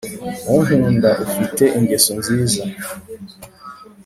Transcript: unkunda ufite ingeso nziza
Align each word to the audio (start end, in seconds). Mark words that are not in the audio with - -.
unkunda 0.55 1.09
ufite 1.25 1.63
ingeso 1.77 2.11
nziza 2.19 2.61